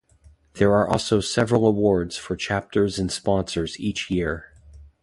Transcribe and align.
There 0.55 0.71
are 0.73 0.89
also 0.89 1.19
several 1.21 1.67
awards 1.67 2.17
for 2.17 2.35
chapters 2.35 2.97
and 2.97 3.11
sponsors 3.11 3.79
each 3.79 4.09
year. 4.09 4.51